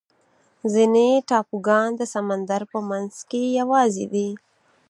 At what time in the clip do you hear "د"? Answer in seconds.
1.95-2.01